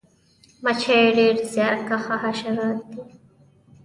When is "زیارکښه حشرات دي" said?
1.53-3.01